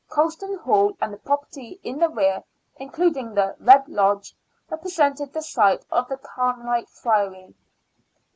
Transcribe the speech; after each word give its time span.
Colston 0.09 0.55
Hall 0.57 0.97
and 0.99 1.13
the 1.13 1.17
property 1.17 1.79
in 1.83 1.99
the 1.99 2.09
rear, 2.09 2.43
including 2.77 3.35
the 3.35 3.55
Red 3.59 3.87
Lodge, 3.87 4.35
represent 4.67 5.19
the 5.31 5.43
site 5.43 5.85
of 5.91 6.09
the 6.09 6.17
Carmelite 6.17 6.89
Friary.) 6.89 7.53